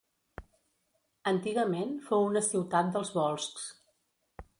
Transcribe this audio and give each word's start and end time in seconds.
Antigament 1.31 1.93
fou 2.07 2.25
una 2.31 2.43
ciutat 2.47 2.89
dels 2.97 3.13
volscs. 3.19 3.69